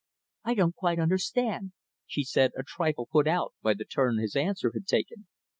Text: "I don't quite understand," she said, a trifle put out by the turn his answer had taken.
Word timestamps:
"I 0.43 0.55
don't 0.55 0.73
quite 0.73 0.97
understand," 0.97 1.73
she 2.07 2.23
said, 2.23 2.53
a 2.57 2.63
trifle 2.63 3.07
put 3.11 3.27
out 3.27 3.53
by 3.61 3.75
the 3.75 3.85
turn 3.85 4.17
his 4.17 4.35
answer 4.35 4.71
had 4.73 4.87
taken. 4.87 5.27